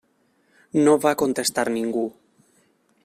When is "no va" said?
0.87-1.13